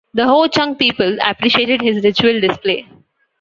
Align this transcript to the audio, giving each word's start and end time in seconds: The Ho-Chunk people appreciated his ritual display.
The 0.15 0.25
Ho-Chunk 0.25 0.79
people 0.79 1.15
appreciated 1.23 1.79
his 1.79 2.03
ritual 2.03 2.41
display. 2.41 2.87